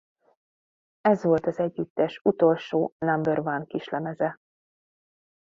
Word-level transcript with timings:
Ez 1.01 1.23
volt 1.23 1.45
az 1.45 1.59
együttes 1.59 2.19
utolsó 2.23 2.93
number 2.99 3.39
one 3.39 3.65
kislemeze. 3.65 4.39